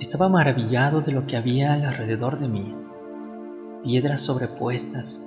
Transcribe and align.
Estaba 0.00 0.30
maravillado 0.30 1.02
de 1.02 1.12
lo 1.12 1.26
que 1.26 1.36
había 1.36 1.74
alrededor 1.74 2.38
de 2.38 2.48
mí. 2.48 2.74
Piedras 3.84 4.22
sobrepuestas, 4.22 5.20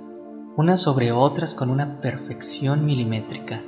unas 0.56 0.82
sobre 0.82 1.12
otras 1.12 1.54
con 1.54 1.70
una 1.70 2.00
perfección 2.00 2.84
milimétrica. 2.84 3.62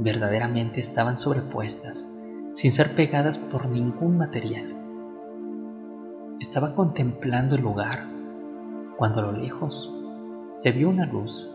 Verdaderamente 0.00 0.80
estaban 0.80 1.18
sobrepuestas, 1.18 2.04
sin 2.56 2.72
ser 2.72 2.96
pegadas 2.96 3.38
por 3.38 3.68
ningún 3.68 4.18
material. 4.18 4.74
Estaba 6.40 6.74
contemplando 6.74 7.54
el 7.54 7.62
lugar 7.62 8.00
cuando 8.96 9.20
a 9.20 9.30
lo 9.30 9.32
lejos 9.32 9.88
se 10.54 10.72
vio 10.72 10.88
una 10.88 11.06
luz. 11.06 11.48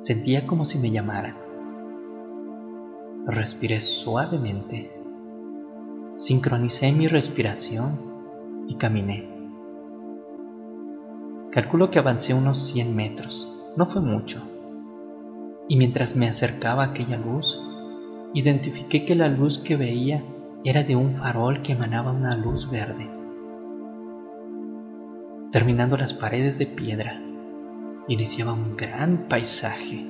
Sentía 0.00 0.46
como 0.46 0.64
si 0.64 0.78
me 0.78 0.90
llamaran. 0.90 1.36
Respiré 3.26 3.82
suavemente. 3.82 5.01
Sincronicé 6.22 6.92
mi 6.92 7.08
respiración 7.08 7.98
y 8.68 8.76
caminé. 8.76 9.28
Calculo 11.50 11.90
que 11.90 11.98
avancé 11.98 12.32
unos 12.32 12.64
100 12.68 12.94
metros. 12.94 13.52
No 13.76 13.86
fue 13.86 14.02
mucho. 14.02 14.40
Y 15.68 15.76
mientras 15.76 16.14
me 16.14 16.28
acercaba 16.28 16.84
a 16.84 16.86
aquella 16.90 17.16
luz, 17.16 17.60
identifiqué 18.34 19.04
que 19.04 19.16
la 19.16 19.26
luz 19.26 19.58
que 19.58 19.74
veía 19.74 20.22
era 20.62 20.84
de 20.84 20.94
un 20.94 21.16
farol 21.16 21.60
que 21.62 21.72
emanaba 21.72 22.12
una 22.12 22.36
luz 22.36 22.70
verde. 22.70 23.10
Terminando 25.50 25.96
las 25.96 26.14
paredes 26.14 26.56
de 26.56 26.66
piedra, 26.66 27.20
iniciaba 28.06 28.52
un 28.52 28.76
gran 28.76 29.26
paisaje. 29.28 30.06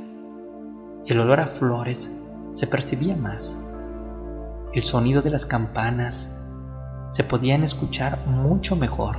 El 1.06 1.20
olor 1.20 1.40
a 1.40 1.46
flores 1.46 2.12
se 2.50 2.66
percibía 2.66 3.16
más. 3.16 3.56
El 4.73 4.84
sonido 4.84 5.20
de 5.20 5.28
las 5.28 5.45
campanas 5.45 6.34
se 7.11 7.25
podían 7.25 7.62
escuchar 7.62 8.27
mucho 8.27 8.75
mejor. 8.75 9.19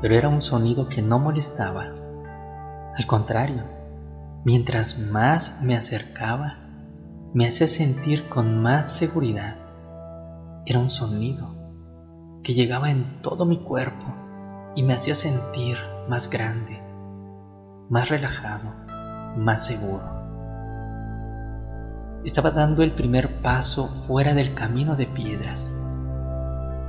Pero 0.00 0.14
era 0.14 0.30
un 0.30 0.40
sonido 0.40 0.88
que 0.88 1.02
no 1.02 1.18
molestaba. 1.18 1.84
Al 2.96 3.06
contrario, 3.06 3.62
mientras 4.46 4.98
más 4.98 5.60
me 5.60 5.76
acercaba, 5.76 6.54
me 7.34 7.46
hacía 7.46 7.68
sentir 7.68 8.26
con 8.30 8.62
más 8.62 8.90
seguridad. 8.90 9.56
Era 10.64 10.78
un 10.78 10.88
sonido 10.88 11.54
que 12.42 12.54
llegaba 12.54 12.90
en 12.90 13.20
todo 13.20 13.44
mi 13.44 13.58
cuerpo 13.58 14.06
y 14.74 14.82
me 14.82 14.94
hacía 14.94 15.14
sentir 15.14 15.76
más 16.08 16.30
grande, 16.30 16.80
más 17.90 18.08
relajado, 18.08 18.72
más 19.36 19.66
seguro. 19.66 20.15
Estaba 22.26 22.50
dando 22.50 22.82
el 22.82 22.90
primer 22.90 23.40
paso 23.40 23.88
fuera 24.08 24.34
del 24.34 24.52
camino 24.52 24.96
de 24.96 25.06
piedras. 25.06 25.72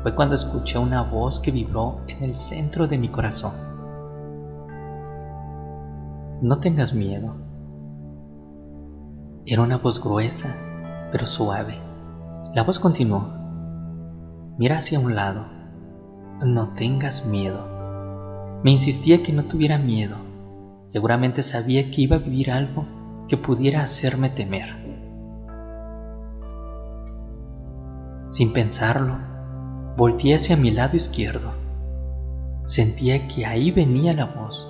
Fue 0.02 0.16
cuando 0.16 0.33
escuché 0.33 0.79
una 0.79 1.03
voz 1.03 1.39
que 1.39 1.52
vibró 1.52 2.02
en 2.07 2.23
el 2.23 2.35
centro 2.35 2.88
de 2.88 2.97
mi 2.97 3.09
corazón. 3.09 3.53
No 6.41 6.59
tengas 6.59 6.91
miedo. 6.95 7.35
Era 9.45 9.61
una 9.61 9.77
voz 9.77 10.03
gruesa, 10.03 10.55
pero 11.11 11.27
suave. 11.27 11.77
La 12.55 12.63
voz 12.63 12.79
continuó. 12.79 13.27
Mira 14.57 14.79
hacia 14.79 14.99
un 14.99 15.16
lado. 15.16 15.45
No 16.44 16.69
tengas 16.69 17.27
miedo. 17.27 18.59
Me 18.63 18.72
insistía 18.72 19.22
que 19.22 19.33
no 19.33 19.45
tuviera 19.45 19.77
miedo. 19.77 20.16
Seguramente 20.88 21.44
sabía 21.44 21.91
que 21.91 22.01
iba 22.01 22.16
a 22.16 22.19
vivir 22.19 22.49
algo 22.49 22.88
que 23.27 23.38
pudiera 23.38 23.83
hacerme 23.83 24.31
temer. 24.31 24.86
Sin 28.27 28.51
pensarlo, 28.51 29.15
volteé 29.95 30.35
hacia 30.35 30.57
mi 30.57 30.71
lado 30.71 30.97
izquierdo. 30.97 31.53
Sentía 32.65 33.27
que 33.29 33.45
ahí 33.45 33.71
venía 33.71 34.13
la 34.13 34.25
voz, 34.25 34.67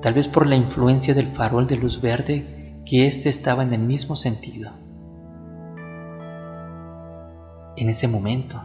tal 0.00 0.14
vez 0.14 0.28
por 0.28 0.46
la 0.46 0.56
influencia 0.56 1.12
del 1.12 1.28
farol 1.28 1.66
de 1.66 1.76
luz 1.76 2.00
verde 2.00 2.80
que 2.86 3.06
éste 3.06 3.28
estaba 3.28 3.62
en 3.62 3.74
el 3.74 3.80
mismo 3.80 4.16
sentido. 4.16 4.72
En 7.76 7.90
ese 7.90 8.08
momento, 8.08 8.58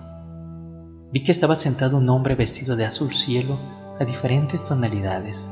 vi 1.11 1.23
que 1.23 1.31
estaba 1.33 1.57
sentado 1.57 1.97
un 1.97 2.07
hombre 2.09 2.35
vestido 2.35 2.77
de 2.77 2.85
azul 2.85 3.13
cielo 3.13 3.59
a 3.99 4.05
diferentes 4.05 4.63
tonalidades. 4.63 5.49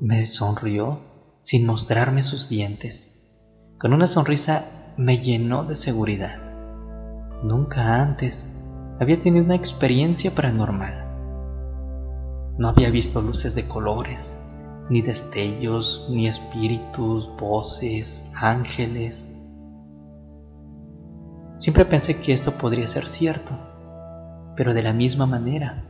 Me 0.00 0.26
sonrió 0.26 0.98
sin 1.40 1.66
mostrarme 1.66 2.24
sus 2.24 2.48
dientes. 2.48 3.14
Con 3.78 3.92
una 3.92 4.08
sonrisa 4.08 4.64
me 4.96 5.18
llenó 5.18 5.62
de 5.62 5.76
seguridad. 5.76 6.47
Nunca 7.42 8.02
antes 8.02 8.48
había 8.98 9.22
tenido 9.22 9.44
una 9.44 9.54
experiencia 9.54 10.34
paranormal. 10.34 11.04
No 12.58 12.68
había 12.68 12.90
visto 12.90 13.22
luces 13.22 13.54
de 13.54 13.68
colores, 13.68 14.36
ni 14.90 15.02
destellos, 15.02 16.08
ni 16.10 16.26
espíritus, 16.26 17.30
voces, 17.38 18.28
ángeles. 18.34 19.24
Siempre 21.58 21.84
pensé 21.84 22.16
que 22.20 22.32
esto 22.32 22.58
podría 22.58 22.88
ser 22.88 23.06
cierto, 23.06 23.56
pero 24.56 24.74
de 24.74 24.82
la 24.82 24.92
misma 24.92 25.26
manera 25.26 25.84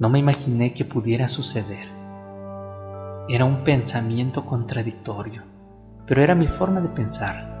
no 0.00 0.08
me 0.08 0.18
imaginé 0.18 0.72
que 0.72 0.86
pudiera 0.86 1.28
suceder. 1.28 1.88
Era 3.28 3.44
un 3.44 3.64
pensamiento 3.64 4.46
contradictorio, 4.46 5.42
pero 6.06 6.22
era 6.22 6.34
mi 6.34 6.46
forma 6.46 6.80
de 6.80 6.88
pensar 6.88 7.55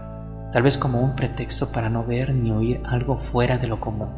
tal 0.52 0.62
vez 0.62 0.78
como 0.78 1.00
un 1.00 1.16
pretexto 1.16 1.70
para 1.72 1.88
no 1.90 2.04
ver 2.04 2.34
ni 2.34 2.50
oír 2.50 2.82
algo 2.86 3.18
fuera 3.18 3.58
de 3.58 3.66
lo 3.66 3.80
común. 3.80 4.08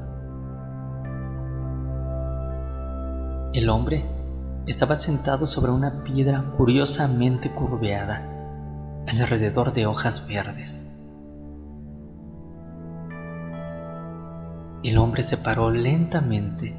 El 3.54 3.70
hombre 3.70 4.04
estaba 4.66 4.96
sentado 4.96 5.46
sobre 5.46 5.72
una 5.72 6.04
piedra 6.04 6.44
curiosamente 6.56 7.50
curveada, 7.50 8.22
alrededor 9.06 9.72
de 9.72 9.86
hojas 9.86 10.26
verdes. 10.28 10.84
El 14.84 14.98
hombre 14.98 15.24
se 15.24 15.38
paró 15.38 15.70
lentamente. 15.70 16.76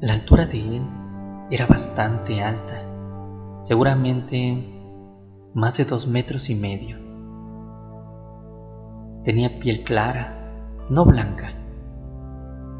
La 0.00 0.12
altura 0.12 0.46
de 0.46 0.76
él 0.76 0.82
era 1.50 1.66
bastante 1.66 2.42
alta, 2.42 2.82
seguramente 3.62 4.64
más 5.54 5.76
de 5.78 5.86
dos 5.86 6.06
metros 6.06 6.50
y 6.50 6.54
medio. 6.54 7.05
Tenía 9.26 9.58
piel 9.58 9.82
clara, 9.82 10.36
no 10.88 11.04
blanca, 11.04 11.48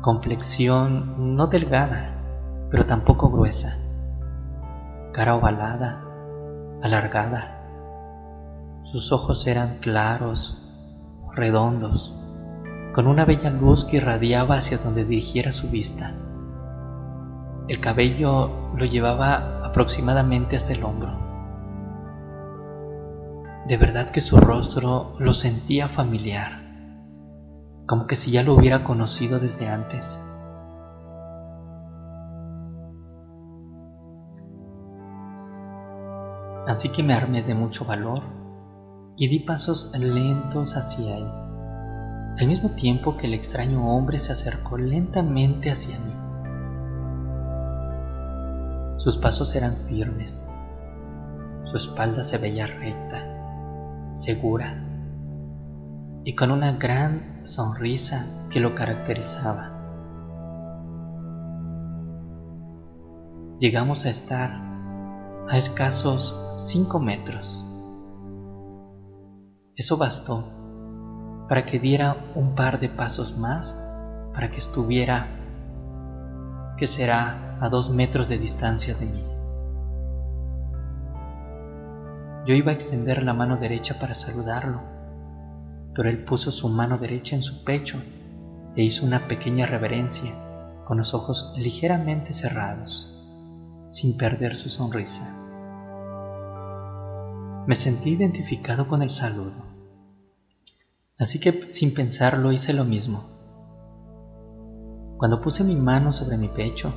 complexión 0.00 1.34
no 1.34 1.48
delgada, 1.48 2.22
pero 2.70 2.86
tampoco 2.86 3.30
gruesa, 3.30 3.78
cara 5.12 5.34
ovalada, 5.34 6.04
alargada. 6.84 7.64
Sus 8.84 9.10
ojos 9.10 9.44
eran 9.48 9.78
claros, 9.78 10.62
redondos, 11.34 12.14
con 12.94 13.08
una 13.08 13.24
bella 13.24 13.50
luz 13.50 13.84
que 13.84 13.96
irradiaba 13.96 14.58
hacia 14.58 14.78
donde 14.78 15.04
dirigiera 15.04 15.50
su 15.50 15.68
vista. 15.68 16.14
El 17.66 17.80
cabello 17.80 18.70
lo 18.76 18.84
llevaba 18.84 19.66
aproximadamente 19.66 20.54
hasta 20.54 20.74
el 20.74 20.84
hombro 20.84 21.25
de 23.68 23.76
verdad 23.76 24.12
que 24.12 24.20
su 24.20 24.36
rostro 24.36 25.16
lo 25.18 25.34
sentía 25.34 25.88
familiar, 25.88 26.62
como 27.86 28.06
que 28.06 28.14
si 28.14 28.30
ya 28.30 28.44
lo 28.44 28.54
hubiera 28.54 28.84
conocido 28.84 29.40
desde 29.40 29.68
antes. 29.68 30.22
Así 36.68 36.90
que 36.90 37.02
me 37.02 37.14
armé 37.14 37.42
de 37.42 37.54
mucho 37.54 37.84
valor 37.84 38.22
y 39.16 39.28
di 39.28 39.40
pasos 39.40 39.90
lentos 39.98 40.76
hacia 40.76 41.16
él, 41.16 41.26
al 42.38 42.46
mismo 42.46 42.70
tiempo 42.70 43.16
que 43.16 43.26
el 43.26 43.34
extraño 43.34 43.88
hombre 43.88 44.20
se 44.20 44.30
acercó 44.30 44.78
lentamente 44.78 45.72
hacia 45.72 45.98
mí. 45.98 46.12
Sus 48.96 49.16
pasos 49.16 49.56
eran 49.56 49.74
firmes, 49.88 50.44
su 51.64 51.76
espalda 51.76 52.22
se 52.22 52.38
veía 52.38 52.66
recta 52.68 53.35
segura 54.16 54.82
y 56.24 56.34
con 56.34 56.50
una 56.50 56.72
gran 56.72 57.46
sonrisa 57.46 58.26
que 58.50 58.60
lo 58.60 58.74
caracterizaba. 58.74 59.72
Llegamos 63.60 64.04
a 64.04 64.10
estar 64.10 64.50
a 65.48 65.56
escasos 65.56 66.34
cinco 66.66 66.98
metros. 66.98 67.62
Eso 69.76 69.96
bastó 69.96 70.44
para 71.48 71.64
que 71.64 71.78
diera 71.78 72.16
un 72.34 72.54
par 72.54 72.80
de 72.80 72.88
pasos 72.88 73.36
más 73.36 73.78
para 74.34 74.50
que 74.50 74.58
estuviera, 74.58 75.26
que 76.76 76.86
será 76.86 77.56
a 77.60 77.68
dos 77.68 77.88
metros 77.88 78.28
de 78.28 78.38
distancia 78.38 78.94
de 78.94 79.06
mí. 79.06 79.35
Yo 82.46 82.54
iba 82.54 82.70
a 82.70 82.74
extender 82.74 83.24
la 83.24 83.34
mano 83.34 83.56
derecha 83.56 83.98
para 83.98 84.14
saludarlo, 84.14 84.80
pero 85.96 86.08
él 86.08 86.24
puso 86.24 86.52
su 86.52 86.68
mano 86.68 86.96
derecha 86.96 87.34
en 87.34 87.42
su 87.42 87.64
pecho 87.64 88.00
e 88.76 88.84
hizo 88.84 89.04
una 89.04 89.26
pequeña 89.26 89.66
reverencia 89.66 90.32
con 90.84 90.98
los 90.98 91.12
ojos 91.12 91.52
ligeramente 91.56 92.32
cerrados, 92.32 93.12
sin 93.90 94.16
perder 94.16 94.54
su 94.54 94.70
sonrisa. 94.70 95.28
Me 97.66 97.74
sentí 97.74 98.10
identificado 98.10 98.86
con 98.86 99.02
el 99.02 99.10
saludo, 99.10 99.64
así 101.18 101.40
que 101.40 101.68
sin 101.72 101.94
pensarlo 101.94 102.52
hice 102.52 102.72
lo 102.72 102.84
mismo. 102.84 103.24
Cuando 105.18 105.40
puse 105.40 105.64
mi 105.64 105.74
mano 105.74 106.12
sobre 106.12 106.36
mi 106.36 106.46
pecho, 106.46 106.94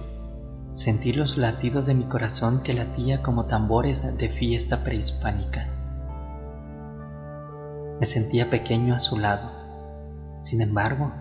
sentí 0.73 1.11
los 1.11 1.37
latidos 1.37 1.85
de 1.85 1.95
mi 1.95 2.03
corazón 2.05 2.61
que 2.63 2.73
latía 2.73 3.21
como 3.21 3.45
tambores 3.45 4.03
de 4.17 4.29
fiesta 4.29 4.83
prehispánica. 4.83 5.67
Me 7.99 8.05
sentía 8.05 8.49
pequeño 8.49 8.95
a 8.95 8.99
su 8.99 9.17
lado. 9.17 9.49
Sin 10.41 10.61
embargo, 10.61 11.11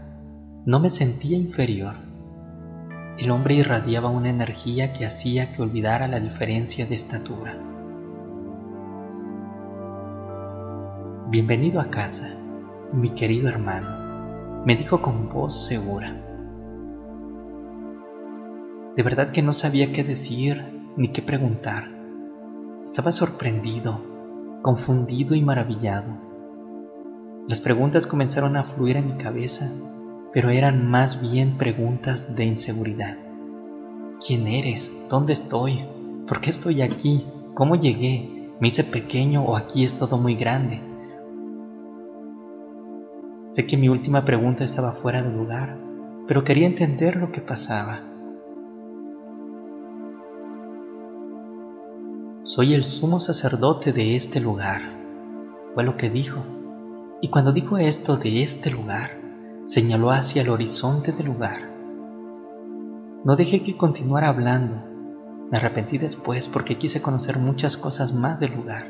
no 0.65 0.81
me 0.81 0.91
sentía 0.91 1.37
inferior. 1.37 1.95
El 3.19 3.31
hombre 3.31 3.55
irradiaba 3.55 4.11
una 4.11 4.31
energía 4.31 4.93
que 4.93 5.05
hacía 5.05 5.53
que 5.53 5.63
olvidara 5.63 6.07
la 6.07 6.21
diferencia 6.21 6.87
de 6.87 6.95
estatura. 6.95 7.57
Bienvenido 11.31 11.81
a 11.81 11.91
casa, 11.91 12.29
mi 12.93 13.11
querido 13.11 13.49
hermano, 13.49 14.65
me 14.65 14.77
dijo 14.77 15.03
con 15.03 15.29
voz 15.29 15.67
segura. 15.67 16.28
De 18.99 19.05
verdad 19.05 19.31
que 19.31 19.43
no 19.43 19.53
sabía 19.53 19.93
qué 19.93 20.03
decir 20.03 20.61
ni 20.97 21.13
qué 21.13 21.23
preguntar. 21.23 21.85
Estaba 22.85 23.13
sorprendido, 23.13 24.03
confundido 24.61 25.37
y 25.37 25.41
maravillado. 25.41 26.19
Las 27.47 27.61
preguntas 27.61 28.09
comenzaron 28.09 28.57
a 28.57 28.65
fluir 28.65 28.97
en 28.97 29.07
mi 29.07 29.13
cabeza 29.23 29.71
pero 30.33 30.51
eran 30.51 30.91
más 30.91 31.21
bien 31.21 31.57
preguntas 31.59 32.35
de 32.35 32.45
inseguridad. 32.45 33.17
¿Quién 34.27 34.49
eres? 34.49 34.93
¿Dónde 35.09 35.33
estoy? 35.33 35.87
¿Por 36.27 36.41
qué 36.41 36.51
estoy 36.51 36.83
aquí? 36.83 37.25
¿Cómo 37.55 37.77
llegué? 37.77 38.51
¿Me 38.61 38.67
hice 38.67 38.83
pequeño 38.83 39.45
o 39.45 39.57
aquí 39.57 39.85
es 39.85 39.95
todo 39.95 40.19
muy 40.19 40.35
grande? 40.35 40.81
Sé 43.53 43.65
que 43.65 43.77
mi 43.77 43.89
última 43.89 44.25
pregunta 44.25 44.65
estaba 44.65 44.95
fuera 44.95 45.23
de 45.23 45.31
lugar, 45.31 45.79
pero 46.27 46.43
quería 46.43 46.67
entender 46.67 47.15
lo 47.15 47.31
que 47.31 47.41
pasaba. 47.41 48.18
Soy 52.49 52.73
el 52.73 52.87
sumo 52.87 53.21
sacerdote 53.21 53.93
de 53.93 54.17
este 54.17 54.41
lugar, 54.41 54.81
fue 55.75 55.85
lo 55.85 55.99
que 55.99 56.09
dijo. 56.09 56.43
Y 57.21 57.29
cuando 57.29 57.53
dijo 57.53 57.77
esto 57.77 58.17
de 58.17 58.43
este 58.43 58.71
lugar, 58.71 59.11
señaló 59.67 60.11
hacia 60.11 60.41
el 60.41 60.49
horizonte 60.49 61.13
del 61.13 61.27
lugar. 61.27 61.71
No 63.23 63.37
dejé 63.37 63.63
que 63.63 63.77
continuara 63.77 64.31
hablando. 64.31 64.77
Me 65.51 65.59
arrepentí 65.59 65.99
después 65.99 66.49
porque 66.49 66.79
quise 66.79 67.03
conocer 67.03 67.39
muchas 67.39 67.77
cosas 67.77 68.15
más 68.15 68.41
del 68.41 68.57
lugar. 68.57 68.87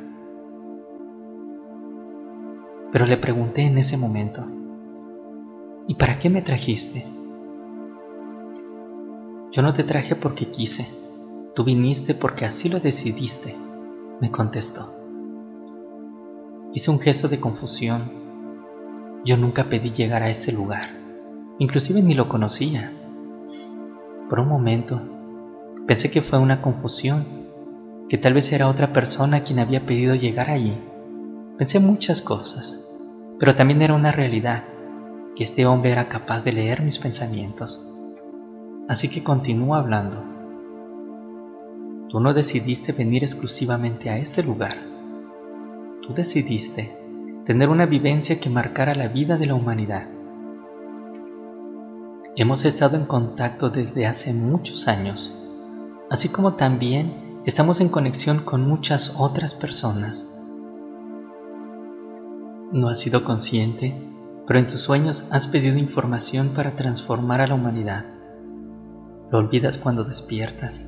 Pero 2.92 3.06
le 3.06 3.16
pregunté 3.16 3.62
en 3.62 3.78
ese 3.78 3.96
momento, 3.96 4.44
¿y 5.88 5.96
para 5.96 6.20
qué 6.20 6.30
me 6.30 6.42
trajiste? 6.42 7.04
Yo 9.50 9.62
no 9.62 9.74
te 9.74 9.82
traje 9.82 10.14
porque 10.14 10.46
quise, 10.46 10.86
tú 11.58 11.64
viniste 11.64 12.14
porque 12.14 12.44
así 12.44 12.68
lo 12.68 12.78
decidiste, 12.78 13.56
me 14.20 14.30
contestó. 14.30 14.94
Hice 16.72 16.92
un 16.92 17.00
gesto 17.00 17.26
de 17.26 17.40
confusión 17.40 18.12
yo 19.24 19.36
nunca 19.36 19.64
pedí 19.64 19.90
llegar 19.90 20.22
a 20.22 20.30
ese 20.30 20.52
lugar, 20.52 20.90
inclusive 21.58 22.00
ni 22.00 22.14
lo 22.14 22.28
conocía. 22.28 22.92
Por 24.30 24.38
un 24.38 24.46
momento 24.46 25.02
pensé 25.88 26.12
que 26.12 26.22
fue 26.22 26.38
una 26.38 26.62
confusión, 26.62 27.26
que 28.08 28.18
tal 28.18 28.34
vez 28.34 28.52
era 28.52 28.68
otra 28.68 28.92
persona 28.92 29.42
quien 29.42 29.58
había 29.58 29.84
pedido 29.84 30.14
llegar 30.14 30.50
allí. 30.50 30.78
Pensé 31.58 31.80
muchas 31.80 32.22
cosas, 32.22 32.88
pero 33.40 33.56
también 33.56 33.82
era 33.82 33.94
una 33.94 34.12
realidad, 34.12 34.62
que 35.34 35.42
este 35.42 35.66
hombre 35.66 35.90
era 35.90 36.08
capaz 36.08 36.44
de 36.44 36.52
leer 36.52 36.82
mis 36.82 37.00
pensamientos. 37.00 37.84
Así 38.88 39.08
que 39.08 39.24
continúo 39.24 39.74
hablando. 39.74 40.37
Tú 42.08 42.20
no 42.20 42.32
decidiste 42.32 42.92
venir 42.92 43.22
exclusivamente 43.22 44.08
a 44.08 44.16
este 44.16 44.42
lugar. 44.42 44.76
Tú 46.00 46.14
decidiste 46.14 46.96
tener 47.44 47.68
una 47.68 47.84
vivencia 47.84 48.40
que 48.40 48.48
marcara 48.48 48.94
la 48.94 49.08
vida 49.08 49.36
de 49.36 49.44
la 49.44 49.54
humanidad. 49.54 50.08
Hemos 52.34 52.64
estado 52.64 52.96
en 52.96 53.04
contacto 53.04 53.68
desde 53.68 54.06
hace 54.06 54.32
muchos 54.32 54.88
años, 54.88 55.30
así 56.08 56.30
como 56.30 56.54
también 56.54 57.42
estamos 57.44 57.78
en 57.82 57.90
conexión 57.90 58.38
con 58.38 58.66
muchas 58.66 59.14
otras 59.18 59.52
personas. 59.52 60.26
No 62.72 62.88
has 62.88 63.00
sido 63.00 63.22
consciente, 63.22 63.94
pero 64.46 64.58
en 64.58 64.66
tus 64.66 64.80
sueños 64.80 65.24
has 65.30 65.46
pedido 65.46 65.76
información 65.76 66.54
para 66.54 66.74
transformar 66.74 67.42
a 67.42 67.48
la 67.48 67.54
humanidad. 67.54 68.06
Lo 69.30 69.40
olvidas 69.40 69.76
cuando 69.76 70.04
despiertas, 70.04 70.86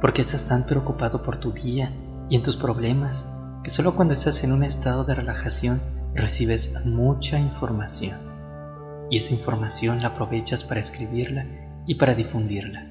porque 0.00 0.22
estás 0.22 0.44
tan 0.44 0.64
preocupado 0.64 1.22
por 1.22 1.38
tu 1.38 1.52
día 1.52 1.92
y 2.28 2.36
en 2.36 2.42
tus 2.42 2.56
problemas 2.56 3.24
que 3.62 3.70
solo 3.70 3.94
cuando 3.94 4.14
estás 4.14 4.42
en 4.42 4.52
un 4.52 4.62
estado 4.62 5.04
de 5.04 5.14
relajación 5.14 5.82
recibes 6.14 6.72
mucha 6.84 7.38
información 7.38 8.30
y 9.10 9.18
esa 9.18 9.34
información 9.34 10.00
la 10.00 10.08
aprovechas 10.08 10.64
para 10.64 10.80
escribirla 10.80 11.44
y 11.86 11.96
para 11.96 12.14
difundirla. 12.14 12.86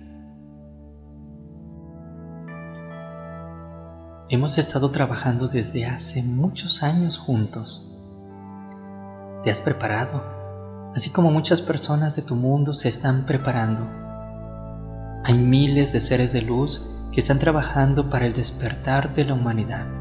Hemos 4.30 4.60
estado 4.60 4.92
trabajando 4.92 5.48
desde 5.48 5.86
hace 5.86 6.22
muchos 6.22 6.84
años 6.84 7.18
juntos. 7.18 7.84
Te 9.44 9.50
has 9.50 9.60
preparado, 9.60 10.22
así 10.94 11.10
como 11.10 11.32
muchas 11.32 11.64
personas 11.64 12.16
de 12.16 12.22
tu 12.22 12.36
mundo 12.36 12.76
se 12.76 12.90
están 12.90 13.26
preparando. 13.26 13.88
Hay 15.24 15.36
miles 15.36 15.92
de 15.92 16.02
seres 16.02 16.32
de 16.32 16.44
luz 16.44 16.89
que 17.12 17.22
están 17.22 17.40
trabajando 17.40 18.10
para 18.10 18.26
el 18.26 18.34
despertar 18.34 19.14
de 19.16 19.26
la 19.26 19.34
humanidad 19.34 20.00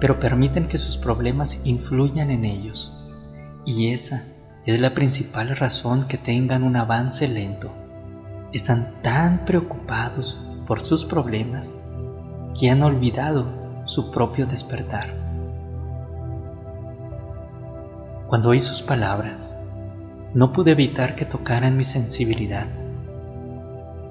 pero 0.00 0.18
permiten 0.18 0.66
que 0.66 0.78
sus 0.78 0.96
problemas 0.96 1.60
influyan 1.62 2.30
en 2.30 2.44
ellos. 2.46 2.92
Y 3.66 3.92
esa 3.92 4.24
es 4.64 4.80
la 4.80 4.94
principal 4.94 5.54
razón 5.54 6.08
que 6.08 6.16
tengan 6.16 6.62
un 6.62 6.76
avance 6.76 7.28
lento. 7.28 7.70
Están 8.52 8.94
tan 9.02 9.44
preocupados 9.44 10.40
por 10.66 10.80
sus 10.80 11.04
problemas 11.04 11.72
que 12.58 12.70
han 12.70 12.82
olvidado 12.82 13.46
su 13.84 14.10
propio 14.10 14.46
despertar. 14.46 15.14
Cuando 18.26 18.48
oí 18.48 18.60
sus 18.60 18.82
palabras, 18.82 19.52
no 20.32 20.52
pude 20.52 20.72
evitar 20.72 21.14
que 21.14 21.26
tocaran 21.26 21.76
mi 21.76 21.84
sensibilidad. 21.84 22.68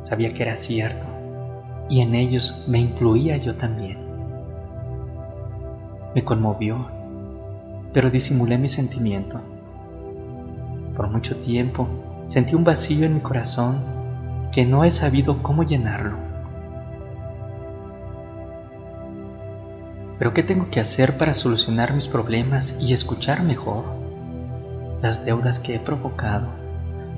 Sabía 0.04 0.34
que 0.34 0.44
era 0.44 0.56
cierto 0.56 1.09
y 1.90 2.02
en 2.02 2.16
ellos 2.16 2.64
me 2.68 2.80
incluía 2.80 3.38
yo 3.38 3.56
también. 3.56 3.98
Me 6.16 6.24
conmovió, 6.24 6.88
pero 7.94 8.10
disimulé 8.10 8.58
mi 8.58 8.70
sentimiento. 8.70 9.42
Por 10.96 11.10
mucho 11.10 11.36
tiempo 11.38 11.88
sentí 12.28 12.56
un 12.56 12.64
vacío 12.64 13.06
en 13.06 13.16
mi 13.16 13.20
corazón 13.22 13.82
que 14.52 14.66
no 14.66 14.84
he 14.84 14.92
sabido 14.92 15.42
cómo 15.42 15.64
llenarlo. 15.64 16.18
Pero 20.20 20.34
¿qué 20.34 20.44
tengo 20.44 20.70
que 20.70 20.82
hacer 20.82 21.18
para 21.18 21.34
solucionar 21.34 21.94
mis 21.94 22.08
problemas 22.08 22.76
y 22.80 22.94
escuchar 22.94 23.42
mejor? 23.42 23.86
Las 25.02 25.24
deudas 25.24 25.60
que 25.60 25.76
he 25.76 25.80
provocado, 25.80 26.48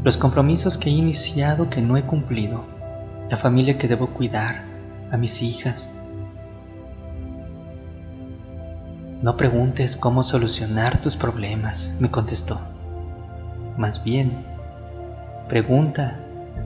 los 0.04 0.18
compromisos 0.18 0.78
que 0.78 0.90
he 0.90 0.94
iniciado 0.94 1.70
que 1.70 1.82
no 1.82 1.98
he 1.98 2.04
cumplido, 2.04 2.64
la 3.32 3.38
familia 3.38 3.78
que 3.78 3.88
debo 3.88 4.08
cuidar, 4.08 4.66
a 5.10 5.18
mis 5.18 5.42
hijas, 5.42 5.90
No 9.22 9.38
preguntes 9.38 9.98
cómo 9.98 10.24
solucionar 10.24 11.00
tus 11.00 11.16
problemas, 11.16 11.92
me 12.00 12.10
contestó. 12.10 12.60
Más 13.78 14.04
bien, 14.04 14.32
pregunta 15.48 16.20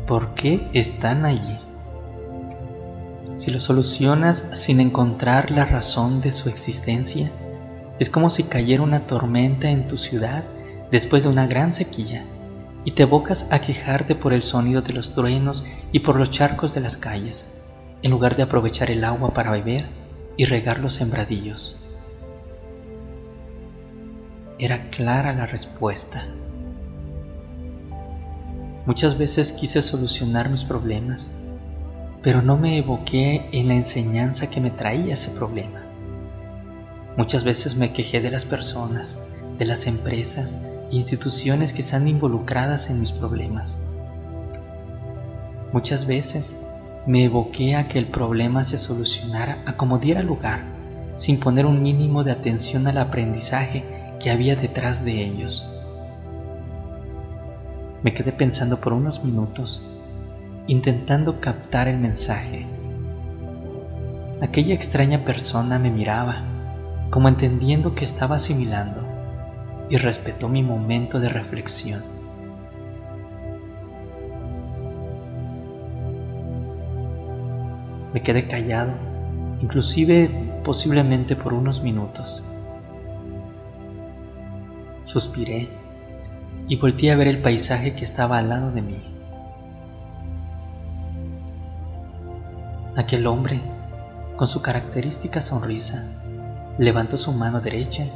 por 0.08 0.36
qué 0.36 0.66
están 0.72 1.26
allí. 1.26 1.60
Si 3.36 3.52
lo 3.52 3.60
solucionas 3.60 4.46
sin 4.54 4.80
encontrar 4.80 5.52
la 5.52 5.66
razón 5.66 6.22
de 6.22 6.32
su 6.32 6.48
existencia, 6.48 7.30
es 8.00 8.10
como 8.10 8.30
si 8.30 8.44
cayera 8.44 8.84
una 8.84 9.02
tormenta 9.02 9.70
en 9.70 9.90
tu 9.90 9.98
ciudad 9.98 10.46
después 10.92 11.24
de 11.24 11.30
una 11.30 11.48
gran 11.48 11.74
sequía 11.74 12.24
y 12.86 12.92
te 12.92 13.04
evocas 13.04 13.48
a 13.52 13.60
quejarte 13.60 14.16
por 14.16 14.32
el 14.32 14.44
sonido 14.44 14.82
de 14.82 14.94
los 14.94 15.12
truenos 15.12 15.66
y 15.92 16.00
por 16.00 16.16
los 16.16 16.32
charcos 16.32 16.74
de 16.74 16.82
las 16.82 16.96
calles, 16.96 17.46
en 18.04 18.12
lugar 18.12 18.38
de 18.38 18.44
aprovechar 18.44 18.92
el 18.92 19.04
agua 19.04 19.34
para 19.34 19.52
beber 19.52 19.86
y 20.38 20.46
regar 20.46 20.80
los 20.80 20.94
sembradillos. 20.94 21.76
era 24.58 24.90
clara 24.90 25.34
la 25.34 25.46
respuesta. 25.46 26.26
Muchas 28.86 29.18
veces 29.18 29.52
quise 29.52 29.82
solucionar 29.82 30.50
mis 30.50 30.64
problemas, 30.64 31.30
pero 32.22 32.42
no 32.42 32.58
me 32.58 32.78
evoqué 32.78 33.50
en 33.52 33.68
la 33.68 33.74
enseñanza 33.74 34.50
que 34.50 34.62
me 34.62 34.72
traía 34.72 35.16
ese 35.16 35.32
problema. 35.32 35.82
Muchas 37.18 37.44
veces 37.44 37.76
me 37.76 37.92
quejé 37.92 38.22
de 38.22 38.32
las 38.32 38.46
personas, 38.46 39.20
de 39.58 39.66
las 39.66 39.88
empresas 39.88 40.58
instituciones 40.98 41.74
que 41.74 41.82
están 41.82 42.08
involucradas 42.08 42.90
en 42.90 43.00
mis 43.00 43.12
problemas. 43.12 43.78
Muchas 45.74 46.06
veces 46.06 46.58
me 47.06 47.24
evoqué 47.24 47.76
a 47.76 47.88
que 47.88 48.00
el 48.00 48.08
problema 48.08 48.64
se 48.64 48.78
solucionara 48.78 49.60
a 49.66 49.78
como 49.78 50.00
diera 50.00 50.24
lugar, 50.24 50.62
sin 51.18 51.40
poner 51.40 51.66
un 51.66 51.84
mínimo 51.84 52.24
de 52.24 52.32
atención 52.32 52.88
al 52.88 52.98
aprendizaje 52.98 53.84
que 54.20 54.32
había 54.32 54.56
detrás 54.56 55.04
de 55.04 55.24
ellos. 55.24 55.66
Me 58.04 58.14
quedé 58.14 58.32
pensando 58.32 58.80
por 58.80 58.94
unos 58.94 59.24
minutos, 59.24 59.82
intentando 60.68 61.40
captar 61.40 61.88
el 61.88 61.98
mensaje. 61.98 62.68
Aquella 64.42 64.74
extraña 64.74 65.26
persona 65.26 65.80
me 65.80 65.92
miraba, 65.92 66.44
como 67.10 67.30
entendiendo 67.30 67.96
que 67.96 68.06
estaba 68.06 68.36
asimilando, 68.36 69.15
y 69.90 69.98
respetó 69.98 70.50
mi 70.50 70.64
momento 70.64 71.20
de 71.20 71.30
reflexión. 71.30 72.04
Me 78.14 78.22
quedé 78.24 78.48
callado, 78.48 78.94
inclusive 79.62 80.30
posiblemente 80.64 81.36
por 81.36 81.54
unos 81.54 81.82
minutos. 81.82 82.44
Suspiré 85.06 85.70
y 86.68 86.78
volteé 86.78 87.12
a 87.12 87.16
ver 87.16 87.28
el 87.28 87.42
paisaje 87.42 87.94
que 87.94 88.06
estaba 88.06 88.38
al 88.38 88.50
lado 88.50 88.72
de 88.72 88.82
mí. 88.82 89.04
Aquel 92.96 93.28
hombre, 93.28 93.62
con 94.38 94.48
su 94.48 94.62
característica 94.62 95.42
sonrisa, 95.42 96.06
levantó 96.78 97.18
su 97.18 97.32
mano 97.34 97.60
derecha 97.60 98.08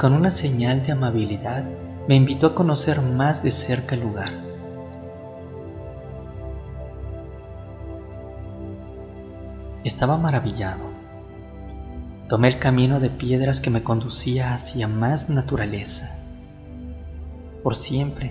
con 0.00 0.14
una 0.14 0.30
señal 0.30 0.86
de 0.86 0.92
amabilidad 0.92 1.64
me 2.08 2.16
invitó 2.16 2.48
a 2.48 2.54
conocer 2.54 3.02
más 3.02 3.42
de 3.42 3.50
cerca 3.50 3.94
el 3.94 4.00
lugar. 4.00 4.32
Estaba 9.84 10.16
maravillado. 10.16 10.84
Tomé 12.28 12.48
el 12.48 12.58
camino 12.58 12.98
de 13.00 13.10
piedras 13.10 13.60
que 13.60 13.70
me 13.70 13.82
conducía 13.82 14.54
hacia 14.54 14.88
más 14.88 15.28
naturaleza 15.28 16.16
por 17.62 17.76
siempre 17.76 18.30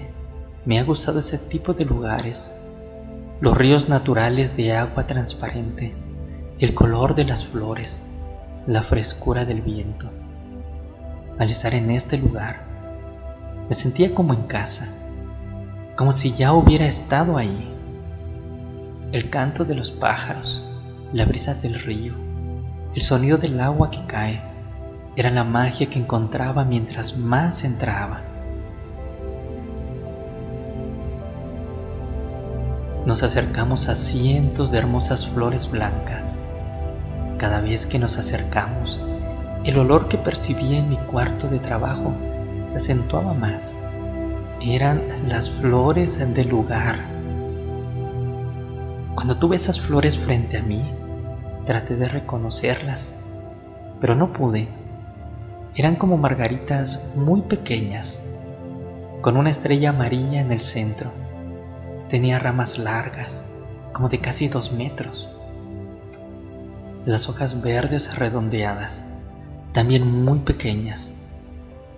me 0.66 0.80
ha 0.80 0.84
gustado 0.84 1.20
ese 1.20 1.38
tipo 1.38 1.74
de 1.74 1.86
lugares, 1.86 2.52
los 3.42 3.56
ríos 3.56 3.88
naturales 3.88 4.58
de 4.58 4.76
agua 4.76 5.06
transparente, 5.06 5.94
el 6.58 6.74
color 6.74 7.16
de 7.16 7.26
las 7.26 7.46
flores, 7.46 8.04
la 8.66 8.84
frescura 8.84 9.46
del 9.46 9.62
viento. 9.62 10.10
Al 11.40 11.52
estar 11.52 11.74
en 11.74 11.90
este 11.90 12.18
lugar, 12.18 12.58
me 13.70 13.74
sentía 13.74 14.14
como 14.14 14.34
en 14.34 14.44
casa, 14.44 14.90
como 15.96 16.12
si 16.12 16.34
ya 16.34 16.52
hubiera 16.52 16.86
estado 16.86 17.38
ahí. 17.38 17.74
El 19.14 19.30
canto 19.30 19.64
de 19.64 19.74
los 19.74 19.90
pájaros, 19.90 20.62
la 21.14 21.24
brisa 21.24 21.54
del 21.54 21.80
río, 21.80 22.14
el 22.94 23.02
sonido 23.02 23.38
del 23.38 23.58
agua 23.62 23.90
que 23.90 24.06
cae, 24.06 24.42
era 25.16 25.32
la 25.32 25.46
magia 25.46 25.90
que 25.90 25.98
encontraba 25.98 26.66
mientras 26.66 27.18
más 27.18 27.64
entraba. 27.64 28.20
Nos 33.06 33.24
acercamos 33.24 33.88
a 33.88 33.96
cientos 33.96 34.72
de 34.72 34.80
hermosas 34.80 35.26
flores 35.26 35.72
blancas. 35.72 36.36
Cada 37.38 37.62
vez 37.62 37.86
que 37.86 37.98
nos 37.98 38.18
acercamos, 38.18 39.00
el 39.64 39.78
olor 39.78 40.08
que 40.08 40.18
percibía 40.18 40.80
en 40.80 40.90
mi 40.90 40.98
cuarto 40.98 41.48
de 41.48 41.60
trabajo 41.60 42.14
se 42.68 42.78
acentuaba 42.78 43.34
más. 43.34 43.74
Eran 44.62 45.28
las 45.28 45.50
flores 45.50 46.18
del 46.34 46.50
lugar. 46.50 47.00
Cuando 49.16 49.38
tuve 49.38 49.56
esas 49.56 49.80
flores 49.80 50.18
frente 50.18 50.58
a 50.58 50.64
mí, 50.64 50.82
traté 51.66 51.96
de 51.96 52.08
reconocerlas, 52.08 53.12
pero 54.00 54.16
no 54.16 54.34
pude. 54.34 54.68
Eran 55.76 55.96
como 55.96 56.18
margaritas 56.18 57.04
muy 57.16 57.42
pequeñas, 57.42 58.20
con 59.22 59.38
una 59.38 59.50
estrella 59.50 59.90
amarilla 59.90 60.42
en 60.42 60.52
el 60.52 60.62
centro 60.62 61.12
Tenía 62.10 62.40
ramas 62.40 62.80
largas, 62.80 63.44
como 63.94 64.10
de 64.10 64.20
casi 64.20 64.48
dos 64.48 64.72
metros. 64.72 65.30
Las 67.06 67.30
hojas 67.30 67.62
verdes 67.62 68.18
redondeadas, 68.18 69.06
también 69.74 70.24
muy 70.24 70.40
pequeñas. 70.40 71.14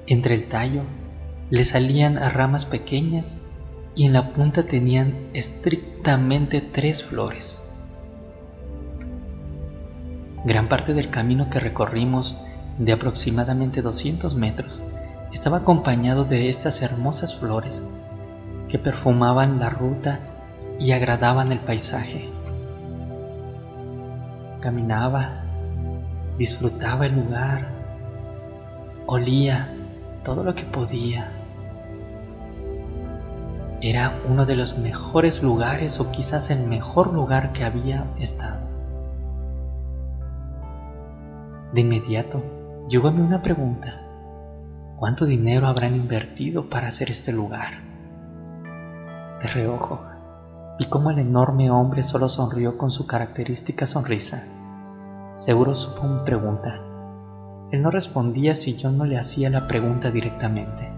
Entre 0.08 0.36
el 0.36 0.50
tallo 0.50 0.84
le 1.50 1.63
salían 1.63 2.18
a 2.18 2.30
ramas 2.30 2.66
pequeñas 2.66 3.38
y 3.96 4.06
en 4.06 4.13
la 4.13 4.34
punta 4.34 4.63
tenían 4.63 5.16
estrictamente 5.34 6.62
tres 6.62 7.04
flores. 7.04 7.60
Gran 10.46 10.70
parte 10.70 10.94
del 10.94 11.10
camino 11.10 11.50
que 11.50 11.60
recorrimos, 11.60 12.36
de 12.80 12.94
aproximadamente 12.94 13.82
200 13.82 14.34
metros, 14.36 14.84
estaba 15.34 15.58
acompañado 15.58 16.25
de 16.25 16.50
estas 16.50 16.82
hermosas 16.82 17.36
flores 17.36 17.84
que 18.68 18.80
perfumaban 18.80 19.60
la 19.60 19.70
ruta 19.70 20.20
y 20.80 20.94
agradaban 20.94 21.51
el 21.51 21.60
paisaje. 21.60 22.30
Caminaba, 24.62 25.44
disfrutaba 26.38 27.06
el 27.06 27.16
lugar, 27.16 27.68
olía 29.06 29.70
todo 30.24 30.44
lo 30.44 30.56
que 30.56 30.64
podía. 30.64 31.32
Era 33.82 34.20
uno 34.30 34.46
de 34.46 34.56
los 34.56 34.78
mejores 34.78 35.42
lugares 35.42 36.00
o 36.00 36.12
quizás 36.12 36.50
el 36.50 36.68
mejor 36.68 37.14
lugar 37.14 37.52
que 37.54 37.64
había 37.64 38.06
estado. 38.20 38.62
De 41.74 41.82
inmediato 41.82 42.44
llegó 42.90 43.08
a 43.08 43.12
mí 43.12 43.22
una 43.22 43.42
pregunta. 43.42 44.02
¿Cuánto 44.98 45.26
dinero 45.26 45.68
habrán 45.68 45.96
invertido 45.96 46.70
para 46.70 46.90
hacer 46.90 47.10
este 47.10 47.32
lugar? 47.32 47.92
de 49.42 49.48
reojo 49.50 50.02
y 50.80 50.86
cómo 50.86 51.12
el 51.12 51.20
enorme 51.20 51.70
hombre 51.70 52.04
solo 52.04 52.30
sonrió 52.30 52.78
con 52.78 52.92
su 52.92 53.06
característica 53.06 53.86
sonrisa. 53.86 54.44
Seguro 55.36 55.76
supo 55.76 56.04
mi 56.08 56.24
pregunta. 56.26 56.82
Él 57.72 57.82
no 57.82 57.90
respondía 57.90 58.54
si 58.54 58.76
yo 58.76 58.92
no 58.92 59.06
le 59.06 59.18
hacía 59.18 59.50
la 59.50 59.68
pregunta 59.68 60.12
directamente. 60.12 60.90